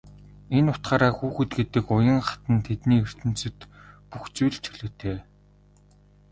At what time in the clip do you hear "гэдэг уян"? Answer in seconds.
1.57-2.19